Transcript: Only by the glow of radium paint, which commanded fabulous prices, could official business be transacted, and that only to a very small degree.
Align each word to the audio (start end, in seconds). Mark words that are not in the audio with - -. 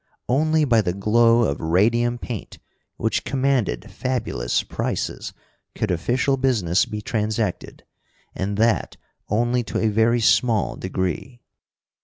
Only 0.27 0.65
by 0.65 0.81
the 0.81 0.93
glow 0.95 1.43
of 1.43 1.59
radium 1.61 2.17
paint, 2.17 2.57
which 2.97 3.23
commanded 3.23 3.91
fabulous 3.91 4.63
prices, 4.63 5.31
could 5.75 5.91
official 5.91 6.37
business 6.37 6.85
be 6.87 7.03
transacted, 7.03 7.83
and 8.33 8.57
that 8.57 8.97
only 9.29 9.61
to 9.65 9.77
a 9.77 9.89
very 9.89 10.19
small 10.19 10.75
degree. 10.75 11.43